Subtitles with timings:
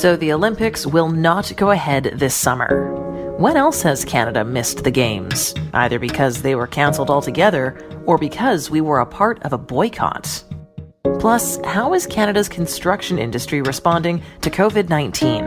[0.00, 2.90] So the Olympics will not go ahead this summer.
[3.36, 5.54] When else has Canada missed the Games?
[5.74, 10.42] Either because they were cancelled altogether or because we were a part of a boycott.
[11.18, 15.44] Plus, how is Canada's construction industry responding to COVID 19?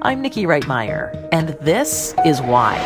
[0.00, 2.80] I'm Niki Reitmayer, and this is why.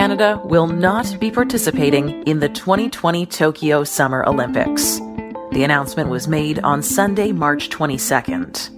[0.00, 4.96] Canada will not be participating in the 2020 Tokyo Summer Olympics.
[5.52, 8.70] The announcement was made on Sunday, March 22nd.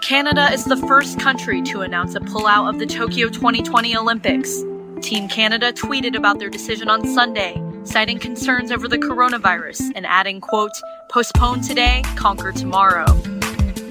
[0.00, 4.62] Canada is the first country to announce a pullout of the Tokyo 2020 Olympics.
[5.02, 10.40] Team Canada tweeted about their decision on Sunday, citing concerns over the coronavirus and adding,
[10.40, 10.72] quote,
[11.10, 13.04] postpone today, conquer tomorrow.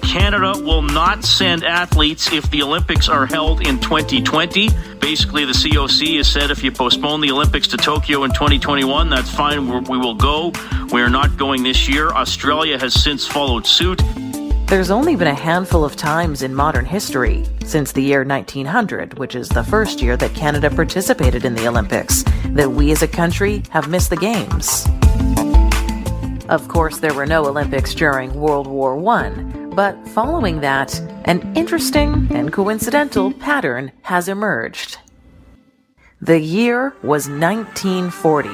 [0.07, 4.69] Canada will not send athletes if the Olympics are held in 2020.
[4.99, 9.29] Basically, the COC has said if you postpone the Olympics to Tokyo in 2021, that's
[9.29, 9.83] fine.
[9.83, 10.53] We will go.
[10.91, 12.07] We are not going this year.
[12.09, 14.01] Australia has since followed suit.
[14.67, 19.35] There's only been a handful of times in modern history, since the year 1900, which
[19.35, 23.61] is the first year that Canada participated in the Olympics, that we as a country
[23.71, 24.87] have missed the Games.
[26.49, 29.29] Of course, there were no Olympics during World War I,
[29.77, 34.97] but following that, an interesting and coincidental pattern has emerged.
[36.19, 38.49] The year was 1940,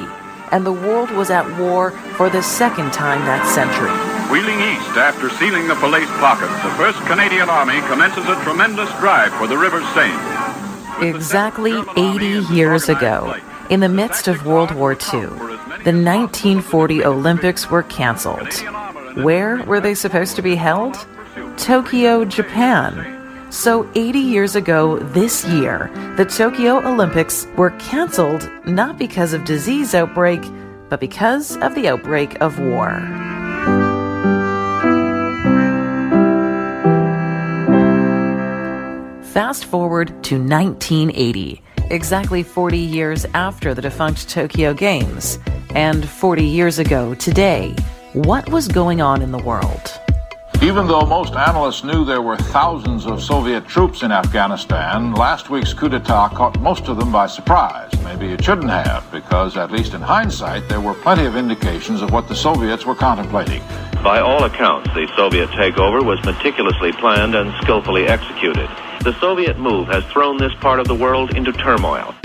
[0.52, 3.96] and the world was at war for the second time that century.
[4.34, 9.32] Wheeling east after sealing the Falaise pocket, the 1st Canadian Army commences a tremendous drive
[9.36, 11.08] for the River Seine.
[11.08, 13.34] Exactly 80 years ago,
[13.70, 15.30] in the midst of World War II,
[15.88, 18.54] the 1940 Olympics were canceled.
[19.16, 20.98] Where were they supposed to be held?
[21.58, 23.48] Tokyo, Japan.
[23.50, 29.96] So 80 years ago this year, the Tokyo Olympics were canceled not because of disease
[29.96, 30.42] outbreak,
[30.90, 32.92] but because of the outbreak of war.
[39.34, 45.40] Fast forward to 1980, exactly 40 years after the defunct Tokyo Games.
[45.72, 47.76] And 40 years ago today,
[48.14, 50.00] what was going on in the world?
[50.64, 55.74] Even though most analysts knew there were thousands of Soviet troops in Afghanistan, last week's
[55.74, 57.92] coup d'etat caught most of them by surprise.
[58.02, 62.12] Maybe it shouldn't have, because at least in hindsight, there were plenty of indications of
[62.12, 63.62] what the Soviets were contemplating.
[64.02, 68.70] By all accounts, the Soviet takeover was meticulously planned and skillfully executed.
[69.02, 72.16] The Soviet move has thrown this part of the world into turmoil.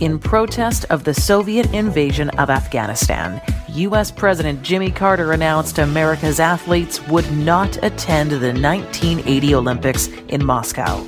[0.00, 3.40] In protest of the Soviet invasion of Afghanistan,
[3.74, 4.10] U.S.
[4.10, 11.02] President Jimmy Carter announced America's athletes would not attend the 1980 Olympics in Moscow.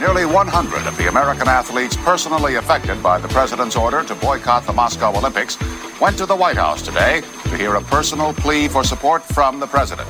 [0.00, 4.72] Nearly 100 of the American athletes personally affected by the president's order to boycott the
[4.72, 5.56] Moscow Olympics
[6.00, 9.66] went to the White House today to hear a personal plea for support from the
[9.68, 10.08] president.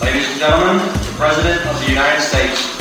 [0.00, 2.78] Ladies and gentlemen, the President of the United States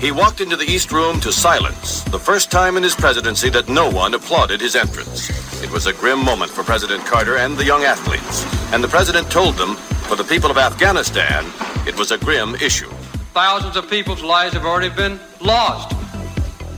[0.00, 3.68] he walked into the East Room to silence, the first time in his presidency that
[3.68, 5.47] no one applauded his entrance.
[5.60, 9.28] It was a grim moment for President Carter and the young athletes, and the president
[9.28, 9.74] told them,
[10.06, 11.44] for the people of Afghanistan,
[11.86, 12.88] it was a grim issue.
[13.34, 15.94] Thousands of people's lives have already been lost.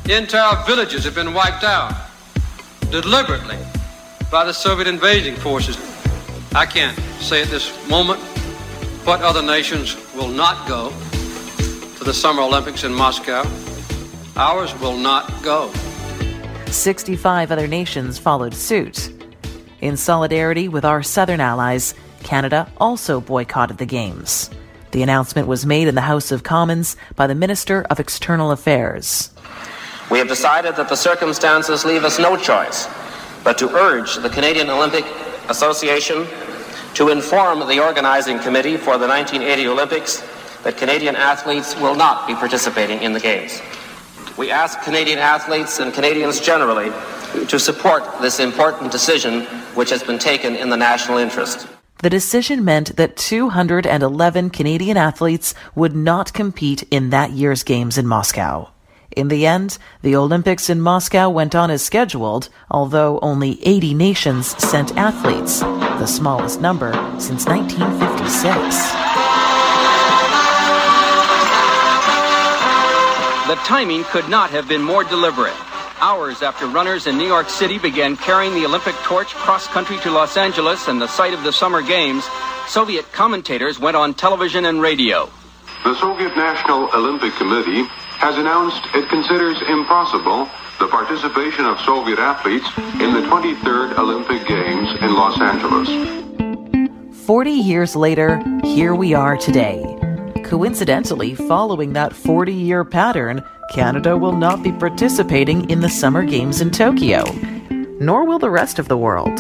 [0.09, 1.95] Entire villages have been wiped out
[2.91, 3.59] deliberately
[4.31, 5.77] by the Soviet invading forces.
[6.55, 8.19] I can't say at this moment
[9.05, 10.91] what other nations will not go
[11.99, 13.45] to the Summer Olympics in Moscow.
[14.37, 15.71] Ours will not go.
[16.73, 19.13] 65 other nations followed suit.
[19.81, 24.51] In solidarity with our southern allies, Canada also boycotted the Games.
[24.93, 29.31] The announcement was made in the House of Commons by the Minister of External Affairs.
[30.11, 32.89] We have decided that the circumstances leave us no choice
[33.45, 35.05] but to urge the Canadian Olympic
[35.49, 36.27] Association
[36.95, 40.23] to inform the organizing committee for the 1980 Olympics
[40.65, 43.63] that Canadian athletes will not be participating in the Games.
[44.41, 46.91] We ask Canadian athletes and Canadians generally
[47.49, 49.43] to support this important decision
[49.77, 51.67] which has been taken in the national interest.
[51.99, 58.07] The decision meant that 211 Canadian athletes would not compete in that year's Games in
[58.07, 58.71] Moscow.
[59.15, 64.57] In the end, the Olympics in Moscow went on as scheduled, although only 80 nations
[64.57, 69.20] sent athletes, the smallest number since 1956.
[73.51, 75.57] The timing could not have been more deliberate.
[76.01, 80.11] Hours after runners in New York City began carrying the Olympic torch cross country to
[80.13, 82.23] Los Angeles and the site of the Summer Games,
[82.69, 85.29] Soviet commentators went on television and radio.
[85.83, 87.83] The Soviet National Olympic Committee
[88.23, 90.49] has announced it considers impossible
[90.79, 92.69] the participation of Soviet athletes
[93.03, 95.89] in the 23rd Olympic Games in Los Angeles.
[97.27, 100.00] 40 years later, here we are today.
[100.51, 106.61] Coincidentally, following that 40 year pattern, Canada will not be participating in the Summer Games
[106.61, 107.23] in Tokyo,
[108.01, 109.39] nor will the rest of the world.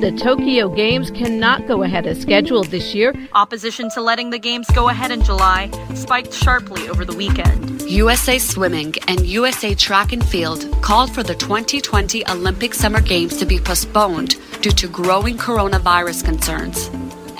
[0.00, 3.14] The Tokyo Games cannot go ahead as scheduled this year.
[3.34, 7.80] Opposition to letting the Games go ahead in July spiked sharply over the weekend.
[7.82, 13.46] USA Swimming and USA Track and Field called for the 2020 Olympic Summer Games to
[13.46, 16.90] be postponed due to growing coronavirus concerns.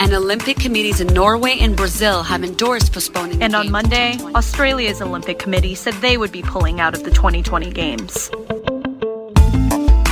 [0.02, 3.40] And Olympic committees in Norway and Brazil have endorsed postponing.
[3.40, 7.70] And on Monday, Australia's Olympic Committee said they would be pulling out of the 2020
[7.70, 8.28] Games.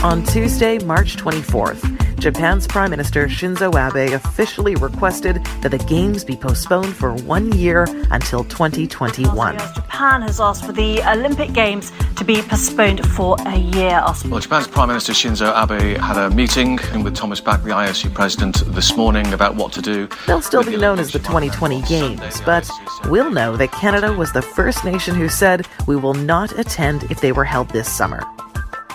[0.04, 6.37] On Tuesday, March 24th, Japan's Prime Minister Shinzo Abe officially requested that the Games be
[6.37, 9.56] postponed for one year until 2021.
[9.75, 14.02] Japan has asked for the Olympic Games to be postponed for a year.
[14.28, 18.56] Well, Japan's Prime Minister Shinzo Abe had a meeting with Thomas Bach, the IOC president,
[18.75, 20.06] this morning about what to do.
[20.26, 22.69] They'll still be known as the 2020 Games, but
[23.06, 27.22] we'll know that Canada was the first nation who said we will not attend if
[27.22, 28.22] they were held this summer.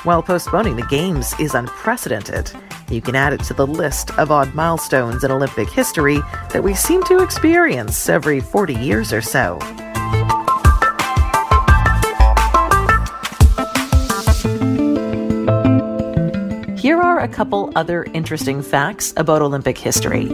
[0.06, 2.52] While postponing the Games is unprecedented,
[2.92, 6.20] you can add it to the list of odd milestones in Olympic history
[6.52, 9.58] that we seem to experience every 40 years or so.
[16.78, 20.28] Here are a couple other interesting facts about Olympic history.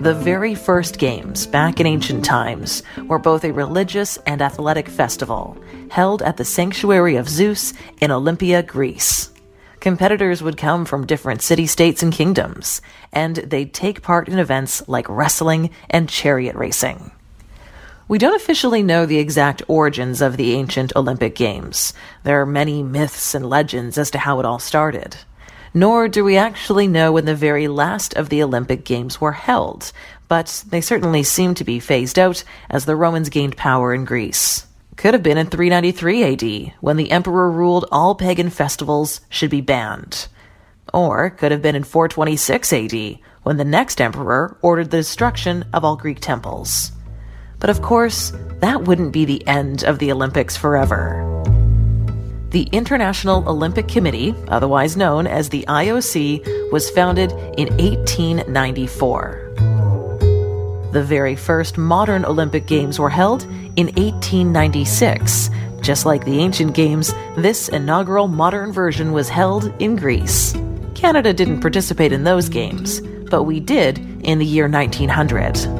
[0.00, 5.62] The very first games, back in ancient times, were both a religious and athletic festival
[5.90, 9.30] held at the sanctuary of Zeus in Olympia, Greece.
[9.78, 12.80] Competitors would come from different city states and kingdoms,
[13.12, 17.10] and they'd take part in events like wrestling and chariot racing.
[18.08, 21.92] We don't officially know the exact origins of the ancient Olympic Games.
[22.22, 25.18] There are many myths and legends as to how it all started.
[25.72, 29.92] Nor do we actually know when the very last of the Olympic Games were held,
[30.28, 34.66] but they certainly seem to be phased out as the Romans gained power in Greece
[35.00, 39.62] could have been in 393 AD, when the emperor ruled all pagan festivals should be
[39.62, 40.28] banned.
[40.92, 45.86] Or could have been in 426 AD, when the next emperor ordered the destruction of
[45.86, 46.92] all Greek temples.
[47.60, 51.39] But of course, that wouldn't be the end of the Olympics forever.
[52.50, 59.52] The International Olympic Committee, otherwise known as the IOC, was founded in 1894.
[60.92, 63.44] The very first modern Olympic Games were held
[63.76, 65.50] in 1896.
[65.80, 70.52] Just like the ancient games, this inaugural modern version was held in Greece.
[70.96, 73.00] Canada didn't participate in those games,
[73.30, 75.79] but we did in the year 1900.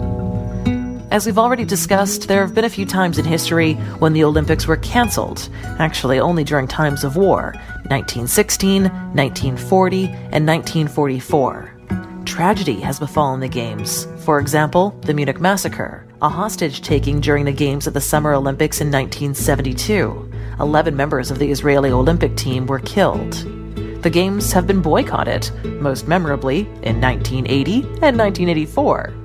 [1.11, 4.67] As we've already discussed, there have been a few times in history when the Olympics
[4.67, 5.49] were cancelled,
[5.79, 7.53] actually only during times of war
[7.89, 11.77] 1916, 1940, and 1944
[12.31, 14.07] tragedy has befallen the Games.
[14.25, 18.81] For example, the Munich Massacre, a hostage taking during the Games at the Summer Olympics
[18.81, 20.31] in 1972.
[20.61, 23.33] Eleven members of the Israeli Olympic team were killed.
[24.03, 25.51] The Games have been boycotted,
[25.83, 29.20] most memorably in 1980 and 1984.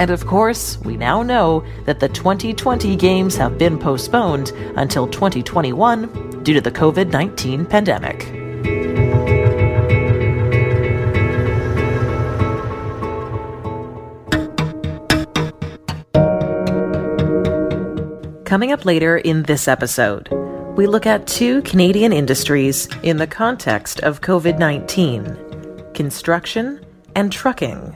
[0.00, 6.42] And of course, we now know that the 2020 Games have been postponed until 2021
[6.42, 8.20] due to the COVID 19 pandemic.
[18.46, 20.30] Coming up later in this episode,
[20.78, 26.82] we look at two Canadian industries in the context of COVID 19 construction
[27.14, 27.94] and trucking.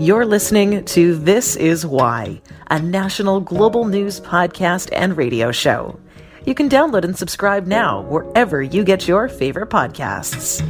[0.00, 6.00] You're listening to This Is Why, a national global news podcast and radio show.
[6.44, 10.60] You can download and subscribe now wherever you get your favorite podcasts.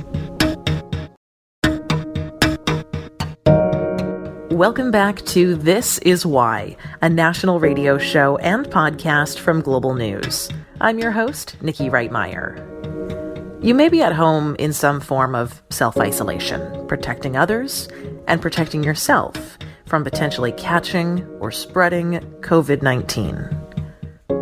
[4.51, 10.51] Welcome back to This Is Why, a national radio show and podcast from Global News.
[10.83, 12.94] I'm your host, Niki Reitmayer.
[13.65, 17.89] You may be at home in some form of self isolation, protecting others
[18.29, 19.57] and protecting yourself
[19.87, 23.49] from potentially catching or spreading COVID 19.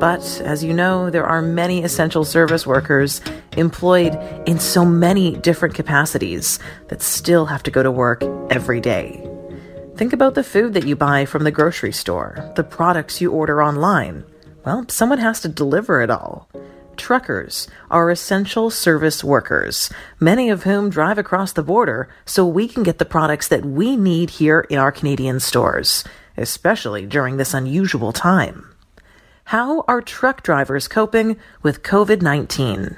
[0.00, 3.20] But as you know, there are many essential service workers
[3.56, 4.16] employed
[4.48, 9.24] in so many different capacities that still have to go to work every day.
[9.94, 13.62] Think about the food that you buy from the grocery store, the products you order
[13.62, 14.24] online.
[14.66, 16.48] Well, someone has to deliver it all.
[16.96, 22.82] Truckers are essential service workers, many of whom drive across the border so we can
[22.82, 26.04] get the products that we need here in our Canadian stores.
[26.36, 28.74] especially during this unusual time.
[29.44, 32.96] How are truck drivers coping with COVID 19?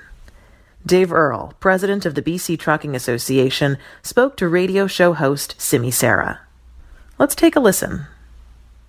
[0.87, 6.41] Dave Earle, president of the BC Trucking Association, spoke to radio show host Simi Sara.
[7.19, 8.07] Let's take a listen.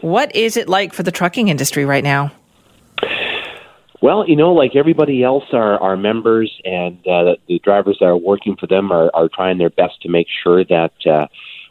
[0.02, 2.34] What is it like for the trucking industry right now?
[4.06, 8.16] Well, you know, like everybody else, our, our members and uh, the drivers that are
[8.16, 11.26] working for them are, are trying their best to make sure that uh,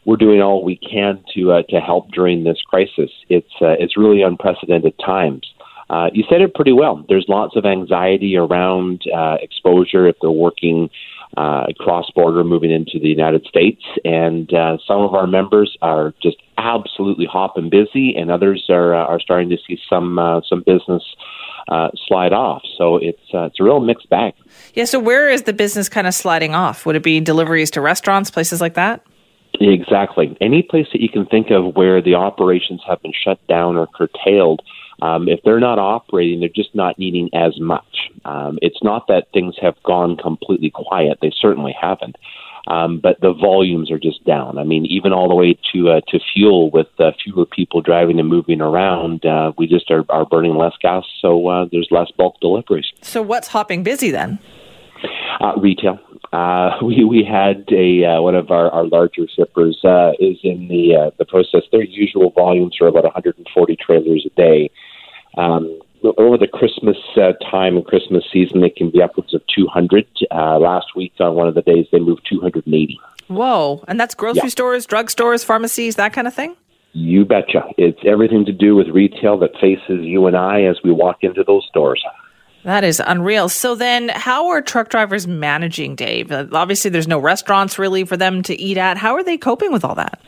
[0.04, 3.12] we're doing all we can to uh, to help during this crisis.
[3.28, 5.46] It's uh, it's really unprecedented times.
[5.88, 7.04] Uh, you said it pretty well.
[7.08, 10.90] There's lots of anxiety around uh, exposure if they're working
[11.36, 16.14] uh, cross border, moving into the United States, and uh, some of our members are
[16.22, 20.62] just absolutely hopping busy, and others are uh, are starting to see some uh, some
[20.64, 21.02] business.
[21.66, 22.60] Uh, slide off.
[22.76, 24.34] So it's uh, it's a real mixed bag.
[24.74, 24.84] Yeah.
[24.84, 26.84] So where is the business kind of sliding off?
[26.84, 29.02] Would it be deliveries to restaurants, places like that?
[29.60, 30.36] Exactly.
[30.40, 33.86] Any place that you can think of where the operations have been shut down or
[33.86, 34.62] curtailed,
[35.00, 38.10] um, if they're not operating, they're just not needing as much.
[38.24, 42.16] Um, it's not that things have gone completely quiet; they certainly haven't.
[42.66, 44.56] Um, but the volumes are just down.
[44.56, 48.18] I mean, even all the way to uh, to fuel with uh, fewer people driving
[48.18, 52.10] and moving around, uh, we just are, are burning less gas, so uh, there's less
[52.16, 52.86] bulk deliveries.
[53.02, 54.38] So what's hopping busy then?
[55.40, 55.98] Uh, retail.
[56.32, 60.68] Uh, we we had a uh, one of our, our larger shippers uh, is in
[60.68, 61.62] the uh, the process.
[61.70, 64.70] Their usual volumes are about 140 trailers a day.
[65.36, 65.80] Um,
[66.18, 70.06] over the Christmas uh, time and Christmas season, they can be upwards of 200.
[70.30, 73.00] Uh, last week, on one of the days, they moved 280.
[73.28, 73.82] Whoa!
[73.88, 74.48] And that's grocery yeah.
[74.50, 76.56] stores, drugstores, pharmacies, that kind of thing.
[76.92, 77.64] You betcha.
[77.76, 81.42] It's everything to do with retail that faces you and I as we walk into
[81.42, 82.04] those stores.
[82.64, 83.48] That is unreal.
[83.48, 86.32] So then, how are truck drivers managing, Dave?
[86.32, 88.96] Uh, obviously, there's no restaurants really for them to eat at.
[88.96, 90.20] How are they coping with all that?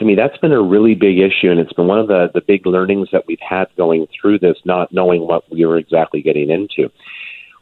[0.00, 2.40] To me, that's been a really big issue, and it's been one of the, the
[2.40, 6.48] big learnings that we've had going through this, not knowing what we were exactly getting
[6.48, 6.90] into.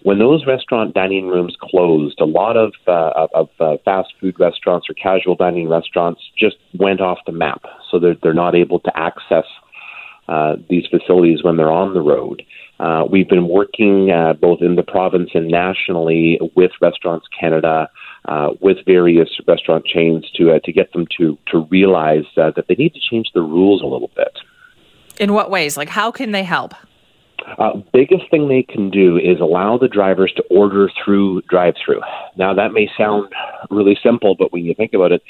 [0.05, 4.87] When those restaurant dining rooms closed, a lot of, uh, of uh, fast food restaurants
[4.89, 8.97] or casual dining restaurants just went off the map, so they're, they're not able to
[8.97, 9.47] access
[10.29, 12.45] uh, these facilities when they're on the road.
[12.81, 17.89] Uh, we've been working uh, both in the province and nationally with Restaurants Canada,
[18.27, 22.67] uh, with various restaurant chains to uh, to get them to to realize uh, that
[22.69, 24.39] they need to change the rules a little bit.
[25.19, 25.77] In what ways?
[25.77, 26.75] Like, how can they help?
[27.57, 32.03] Uh, biggest thing they can do is allow the drivers to order through drive-through.
[32.37, 33.33] Now that may sound
[33.71, 35.23] really simple, but when you think about it,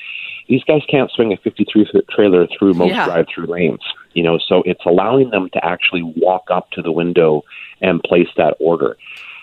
[0.48, 3.04] these guys can't swing a 53 foot trailer through most yeah.
[3.04, 3.82] drive-through lanes.
[4.14, 7.42] You know, so it's allowing them to actually walk up to the window
[7.80, 8.96] and place that order.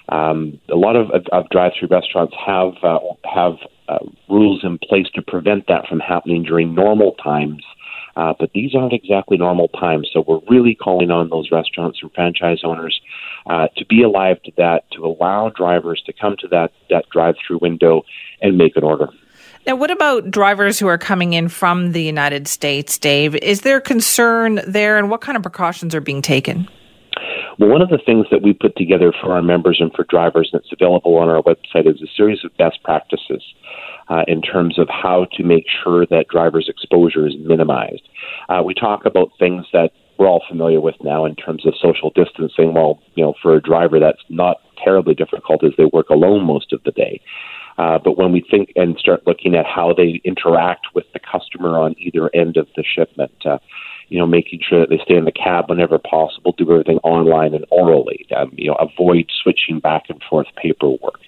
[0.09, 3.55] Um, a lot of, of, of drive-through restaurants have uh, have
[3.87, 7.63] uh, rules in place to prevent that from happening during normal times.
[8.15, 12.13] Uh, but these aren't exactly normal times, so we're really calling on those restaurants and
[12.13, 13.01] franchise owners
[13.45, 17.59] uh, to be alive to that, to allow drivers to come to that that drive-through
[17.61, 18.03] window
[18.41, 19.09] and make an order.
[19.65, 23.33] Now, what about drivers who are coming in from the United States, Dave?
[23.35, 26.67] Is there concern there, and what kind of precautions are being taken?
[27.57, 30.49] Well, one of the things that we put together for our members and for drivers
[30.53, 33.43] that's available on our website is a series of best practices
[34.09, 38.07] uh, in terms of how to make sure that drivers' exposure is minimized.
[38.49, 42.11] Uh, we talk about things that we're all familiar with now in terms of social
[42.11, 42.73] distancing.
[42.73, 46.71] Well, you know, for a driver, that's not terribly difficult as they work alone most
[46.71, 47.19] of the day.
[47.77, 51.77] Uh, but when we think and start looking at how they interact with the customer
[51.77, 53.57] on either end of the shipment, uh,
[54.07, 57.53] you know, making sure that they stay in the cab whenever possible, do everything online
[57.53, 61.19] and orally, um, you know, avoid switching back and forth paperwork.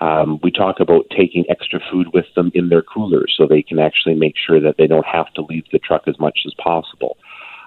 [0.00, 3.78] Um, we talk about taking extra food with them in their coolers so they can
[3.78, 7.16] actually make sure that they don't have to leave the truck as much as possible.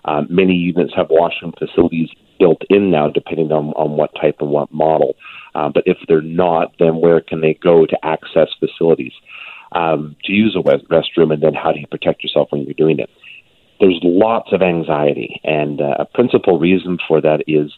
[0.06, 4.50] Um, many units have washroom facilities built in now, depending on, on what type and
[4.50, 5.16] what model.
[5.56, 9.14] Uh, but if they're not, then where can they go to access facilities
[9.72, 13.00] um, to use a restroom, and then how do you protect yourself when you're doing
[13.00, 13.10] it?
[13.80, 17.72] There's lots of anxiety, and uh, a principal reason for that is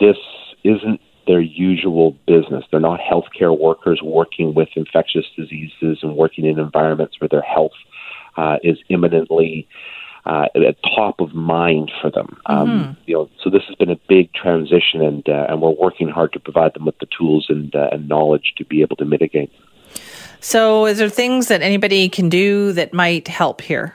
[0.00, 0.16] this
[0.64, 2.64] isn't their usual business.
[2.70, 7.72] They're not healthcare workers working with infectious diseases and working in environments where their health
[8.36, 9.66] uh, is imminently
[10.26, 12.36] uh, at top of mind for them.
[12.46, 12.92] Um, mm-hmm.
[13.06, 16.32] You know, so this has been a big transition, and uh, and we're working hard
[16.32, 19.52] to provide them with the tools and uh, and knowledge to be able to mitigate.
[20.40, 23.94] So, is there things that anybody can do that might help here?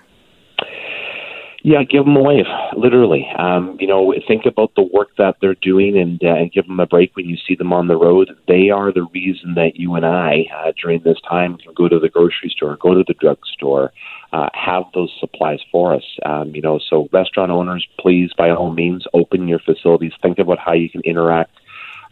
[1.62, 2.46] Yeah, give them a wave,
[2.78, 3.28] literally.
[3.38, 6.80] Um, you know, think about the work that they're doing and, uh, and give them
[6.80, 8.30] a break when you see them on the road.
[8.48, 12.00] They are the reason that you and I, uh, during this time, can go to
[12.00, 13.92] the grocery store, go to the drugstore,
[14.32, 16.04] uh, have those supplies for us.
[16.25, 20.13] Um, you know, so restaurant owners, please, by all means, open your facilities.
[20.22, 21.59] Think about how you can interact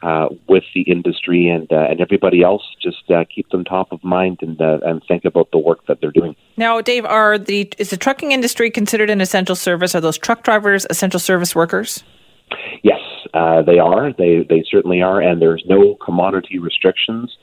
[0.01, 2.63] uh, with the industry and uh, and everybody else.
[2.81, 6.01] Just uh, keep them top of mind and uh, and think about the work that
[6.01, 6.35] they're doing.
[6.55, 9.95] Now, Dave, are the is the trucking industry considered an essential service?
[9.95, 12.03] Are those truck drivers essential service workers?
[12.83, 13.01] Yes,
[13.33, 14.13] uh, they are.
[14.13, 17.35] They they certainly are, and there's no commodity restrictions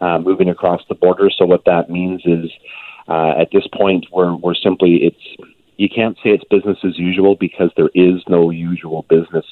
[0.00, 1.30] uh, moving across the border.
[1.30, 2.50] So what that means is,
[3.08, 7.70] at this point, we're we're simply it's you can't say it's business as usual because
[7.76, 9.44] there is no usual business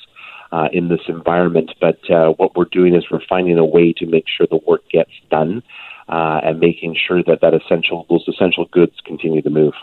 [0.52, 1.72] uh, in this environment.
[1.80, 4.82] But uh, what we're doing is we're finding a way to make sure the work
[4.90, 5.62] gets done.
[6.08, 9.74] Uh, and making sure that that essential those essential goods continue to move.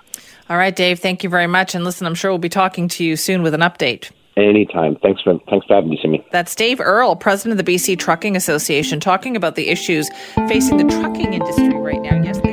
[0.50, 1.00] All right, Dave.
[1.00, 1.76] Thank you very much.
[1.76, 4.10] And listen, I'm sure we'll be talking to you soon with an update.
[4.36, 4.96] Anytime.
[4.96, 6.26] Thanks for thanks for having me, Simi.
[6.32, 10.10] That's Dave Earle, president of the BC Trucking Association, talking about the issues
[10.48, 12.20] facing the trucking industry right now.
[12.24, 12.53] Yes, they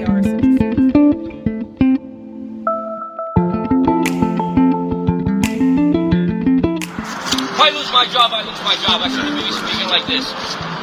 [7.70, 9.00] I lose my job, I lose my job.
[9.00, 10.26] I shouldn't be speaking like this.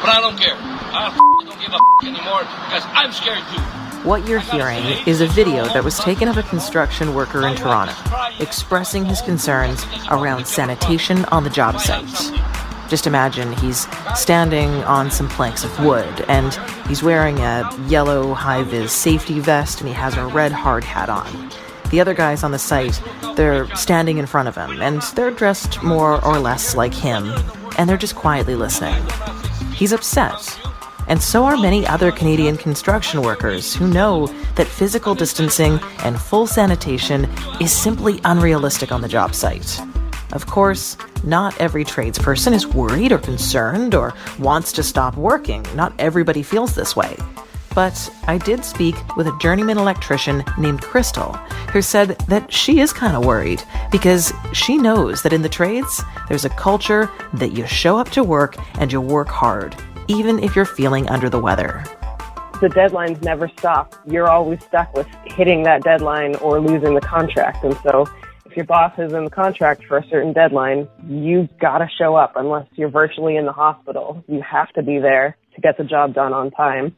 [0.00, 0.56] But I don't care.
[0.56, 1.12] I
[1.44, 4.08] don't give a anymore because I'm scared too.
[4.08, 7.92] What you're hearing is a video that was taken of a construction worker in Toronto
[8.40, 12.06] expressing his concerns around sanitation on the job site.
[12.88, 16.54] Just imagine he's standing on some planks of wood and
[16.88, 21.10] he's wearing a yellow high vis safety vest and he has a red hard hat
[21.10, 21.50] on.
[21.90, 23.00] The other guys on the site,
[23.34, 27.32] they're standing in front of him, and they're dressed more or less like him,
[27.78, 29.02] and they're just quietly listening.
[29.72, 30.58] He's upset.
[31.08, 34.26] And so are many other Canadian construction workers who know
[34.56, 37.26] that physical distancing and full sanitation
[37.60, 39.80] is simply unrealistic on the job site.
[40.32, 45.64] Of course, not every tradesperson is worried or concerned or wants to stop working.
[45.74, 47.16] Not everybody feels this way.
[47.74, 51.32] But I did speak with a journeyman electrician named Crystal,
[51.72, 56.02] who said that she is kind of worried because she knows that in the trades,
[56.28, 59.76] there's a culture that you show up to work and you work hard,
[60.08, 61.84] even if you're feeling under the weather.
[62.60, 63.94] The deadlines never stop.
[64.04, 67.62] You're always stuck with hitting that deadline or losing the contract.
[67.62, 68.06] And so
[68.46, 72.32] if your boss is in the contract for a certain deadline, you gotta show up
[72.34, 74.24] unless you're virtually in the hospital.
[74.26, 76.96] You have to be there to get the job done on time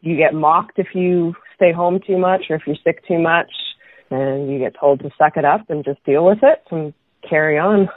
[0.00, 3.50] you get mocked if you stay home too much or if you're sick too much
[4.10, 6.94] and you get told to suck it up and just deal with it and
[7.28, 7.88] carry on.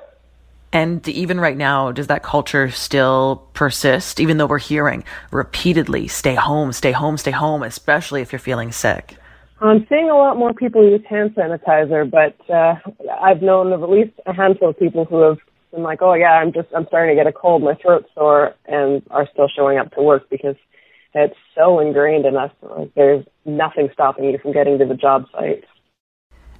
[0.71, 6.35] And even right now, does that culture still persist, even though we're hearing repeatedly, stay
[6.35, 9.15] home, stay home, stay home, especially if you're feeling sick?
[9.61, 12.75] I'm seeing a lot more people use hand sanitizer, but uh,
[13.21, 15.39] I've known of at least a handful of people who have
[15.73, 18.53] been like, oh yeah, I'm just, I'm starting to get a cold, my throat's sore,
[18.67, 20.55] and are still showing up to work because
[21.13, 22.51] it's so ingrained in us.
[22.61, 25.63] Like there's nothing stopping you from getting to the job site.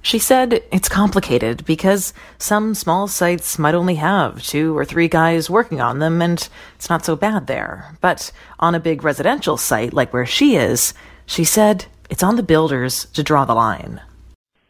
[0.02, 5.50] She said it's complicated because some small sites might only have two or three guys
[5.50, 7.94] working on them and it's not so bad there.
[8.00, 10.94] But on a big residential site like where she is,
[11.26, 14.00] she said it's on the builders to draw the line.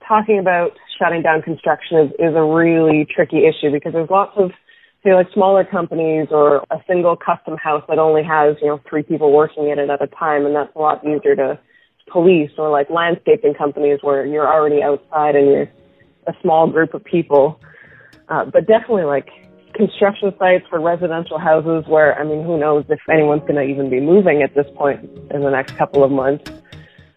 [0.06, 4.50] Talking about shutting down construction is, is a really tricky issue because there's lots of
[5.02, 9.02] say like smaller companies or a single custom house that only has, you know, three
[9.02, 11.58] people working in it at a time and that's a lot easier to
[12.10, 15.70] police or like landscaping companies where you're already outside and you're
[16.26, 17.58] a small group of people.
[18.28, 19.28] Uh, but definitely like
[19.74, 23.88] construction sites for residential houses where, I mean, who knows if anyone's going to even
[23.88, 26.50] be moving at this point in the next couple of months.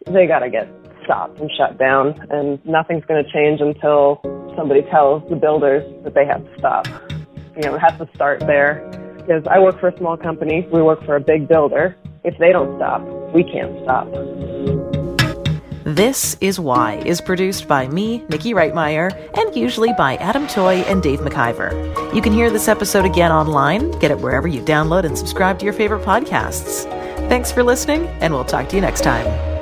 [0.06, 0.70] They got to get
[1.04, 4.22] stopped and shut down and nothing's going to change until
[4.56, 6.88] somebody tells the builders that they have to stop
[7.56, 8.88] you know, it has to start there.
[9.18, 11.96] Because I work for a small company, we work for a big builder.
[12.24, 13.02] If they don't stop,
[13.34, 14.08] we can't stop.
[15.86, 21.04] This is Why is produced by me, Niki Reitmayer, and usually by Adam Toy and
[21.04, 22.16] Dave McIver.
[22.16, 25.66] You can hear this episode again online, get it wherever you download and subscribe to
[25.66, 26.86] your favorite podcasts.
[27.28, 29.53] Thanks for listening, and we'll talk to you next time.